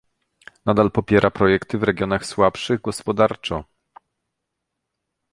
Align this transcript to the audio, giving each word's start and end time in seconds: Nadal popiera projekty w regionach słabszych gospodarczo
Nadal 0.65 0.91
popiera 0.91 1.31
projekty 1.31 1.77
w 1.77 1.83
regionach 1.83 2.25
słabszych 2.25 2.81
gospodarczo 2.81 3.63